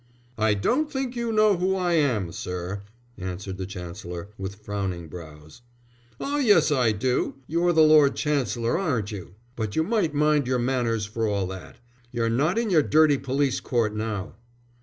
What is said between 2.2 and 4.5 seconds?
sir," answered the Chancellor,